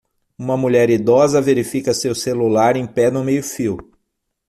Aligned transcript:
Uma 0.35 0.57
mulher 0.57 0.89
idosa 0.89 1.39
verifica 1.39 1.93
seu 1.93 2.15
celular 2.15 2.75
em 2.75 2.87
pé 2.87 3.11
no 3.11 3.23
meio-fio. 3.23 3.77